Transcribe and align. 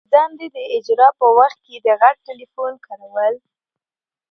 د 0.09 0.13
دندي 0.13 0.47
د 0.55 0.57
اجرا 0.77 1.07
په 1.19 1.27
وخت 1.37 1.57
کي 1.65 1.75
د 1.85 1.87
غټ 2.01 2.15
ټلیفون 2.27 2.73
کارول. 2.85 3.33